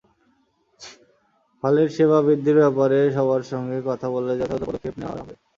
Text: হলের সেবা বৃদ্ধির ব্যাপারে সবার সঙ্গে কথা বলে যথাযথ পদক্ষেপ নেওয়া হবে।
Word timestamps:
হলের 1.63 1.89
সেবা 1.95 2.17
বৃদ্ধির 2.25 2.57
ব্যাপারে 2.61 2.99
সবার 3.15 3.43
সঙ্গে 3.51 3.77
কথা 3.89 4.07
বলে 4.13 4.31
যথাযথ 4.39 4.61
পদক্ষেপ 4.67 4.95
নেওয়া 4.99 5.17
হবে। 5.19 5.33